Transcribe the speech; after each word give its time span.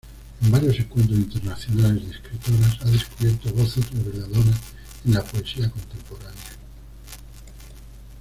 En 0.43 0.49
varios 0.51 0.79
encuentros 0.79 1.15
internacionales 1.19 2.03
de 2.03 2.09
escritoras, 2.15 2.81
ha 2.81 2.85
descubierto 2.89 3.53
voces 3.53 3.85
reveladoras 3.91 4.59
en 5.05 5.13
la 5.13 5.21
poesía 5.21 5.69
contemporánea. 5.69 6.49